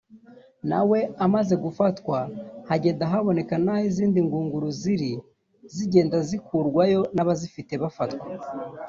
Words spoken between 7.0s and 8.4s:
n’abazifite bafatwa